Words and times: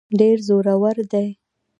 ډېر 0.19 0.37
زورور 0.47 0.97
دی. 1.11 1.27